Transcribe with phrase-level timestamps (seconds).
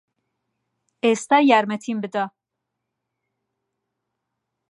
[1.03, 2.25] ئێستا یارمەتیم بدە.